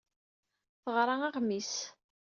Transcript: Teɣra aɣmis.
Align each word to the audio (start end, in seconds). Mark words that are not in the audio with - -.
Teɣra 0.83 1.15
aɣmis. 1.27 1.73